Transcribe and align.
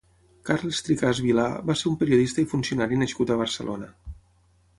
Carles 0.49 0.79
Tricaz 0.87 1.19
Vilá 1.25 1.45
va 1.71 1.75
ser 1.83 1.89
un 1.91 1.99
periodista 2.05 2.43
i 2.45 2.49
funcionari 2.55 2.99
nascut 3.03 3.35
a 3.37 3.39
Barcelona. 3.45 3.93